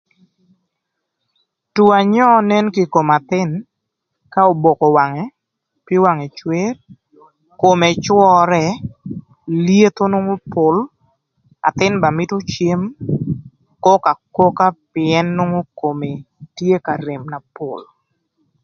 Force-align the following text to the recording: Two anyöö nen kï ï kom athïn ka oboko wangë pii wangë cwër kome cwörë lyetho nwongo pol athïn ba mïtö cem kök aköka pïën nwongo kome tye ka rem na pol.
Two 1.73 1.87
anyöö 1.99 2.37
nen 2.49 2.65
kï 2.73 2.83
ï 2.85 2.91
kom 2.93 3.07
athïn 3.17 3.49
ka 4.33 4.41
oboko 4.53 4.85
wangë 4.97 5.25
pii 5.85 6.03
wangë 6.05 6.27
cwër 6.37 6.75
kome 7.61 7.87
cwörë 8.05 8.63
lyetho 9.65 10.03
nwongo 10.09 10.35
pol 10.53 10.75
athïn 11.69 11.93
ba 12.01 12.09
mïtö 12.17 12.35
cem 12.51 12.81
kök 13.83 14.03
aköka 14.13 14.67
pïën 14.93 15.25
nwongo 15.37 15.61
kome 15.79 16.11
tye 16.55 16.75
ka 16.85 16.93
rem 17.05 17.23
na 17.31 17.39
pol. 17.55 17.81